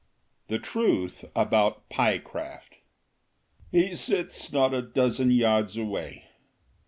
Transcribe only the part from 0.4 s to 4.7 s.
THE TRUTH ABOUT PYECRAFT He sits